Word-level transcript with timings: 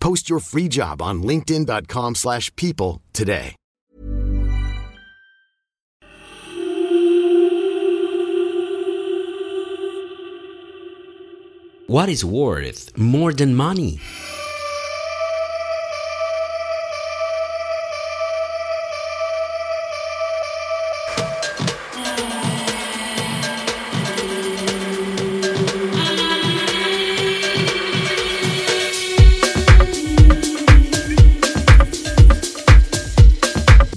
Post 0.00 0.28
your 0.28 0.40
free 0.40 0.68
job 0.68 1.00
on 1.00 1.22
linkedin.com/people 1.22 2.14
slash 2.14 2.54
people 2.56 3.00
today. 3.12 3.56
What 11.86 12.08
is 12.08 12.24
worth 12.24 12.96
more 12.96 13.32
than 13.32 13.54
money? 13.54 13.98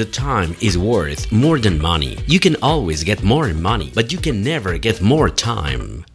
The 0.00 0.06
time 0.06 0.56
is 0.62 0.78
worth 0.78 1.30
more 1.30 1.58
than 1.58 1.78
money. 1.78 2.16
You 2.26 2.40
can 2.40 2.56
always 2.62 3.04
get 3.04 3.22
more 3.22 3.52
money, 3.52 3.92
but 3.94 4.10
you 4.10 4.18
can 4.18 4.42
never 4.42 4.78
get 4.78 5.02
more 5.02 5.28
time. 5.28 6.06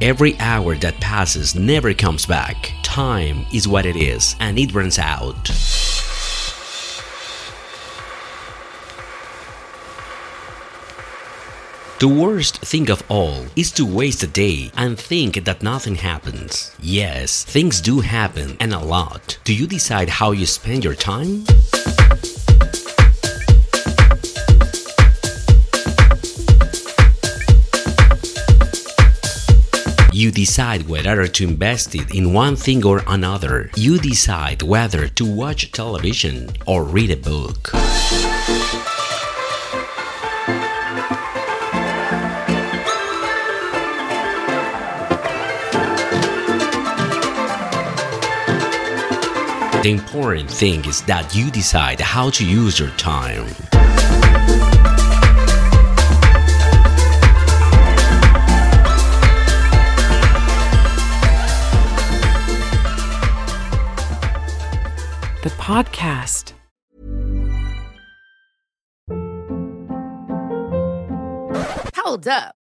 Every 0.00 0.40
hour 0.40 0.74
that 0.76 0.94
passes 1.00 1.54
never 1.54 1.92
comes 1.92 2.24
back. 2.24 2.72
Time 2.82 3.44
is 3.52 3.68
what 3.68 3.84
it 3.84 3.96
is, 3.96 4.36
and 4.40 4.58
it 4.58 4.72
runs 4.72 4.98
out. 4.98 5.50
The 12.04 12.20
worst 12.22 12.58
thing 12.58 12.90
of 12.90 13.02
all 13.08 13.46
is 13.56 13.72
to 13.72 13.86
waste 13.86 14.22
a 14.22 14.26
day 14.26 14.70
and 14.76 14.98
think 14.98 15.42
that 15.42 15.62
nothing 15.62 15.94
happens. 15.94 16.76
Yes, 16.78 17.44
things 17.44 17.80
do 17.80 18.00
happen 18.00 18.58
and 18.60 18.74
a 18.74 18.78
lot. 18.78 19.38
Do 19.44 19.54
you 19.54 19.66
decide 19.66 20.10
how 20.10 20.32
you 20.32 20.44
spend 20.44 20.84
your 20.84 20.94
time? 20.94 21.46
You 30.12 30.30
decide 30.30 30.86
whether 30.86 31.26
to 31.26 31.44
invest 31.44 31.94
it 31.94 32.14
in 32.14 32.34
one 32.34 32.56
thing 32.56 32.84
or 32.84 33.00
another. 33.06 33.70
You 33.76 33.98
decide 33.98 34.60
whether 34.60 35.08
to 35.08 35.24
watch 35.24 35.72
television 35.72 36.50
or 36.66 36.84
read 36.84 37.12
a 37.12 37.16
book. 37.16 37.83
The 49.84 49.90
important 49.90 50.50
thing 50.50 50.82
is 50.86 51.02
that 51.02 51.34
you 51.34 51.50
decide 51.50 52.00
how 52.00 52.30
to 52.30 52.42
use 52.42 52.78
your 52.80 52.88
time. 52.92 53.44
The 65.42 65.50
podcast. 65.58 66.54
Hold 71.94 72.26
up. 72.26 72.54